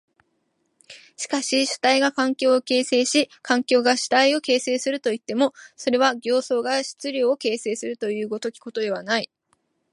[1.15, 9.29] しかし主体が環境を形成し環境が主体を形成するといっても、それは形相が質料を形成するという如きことではない。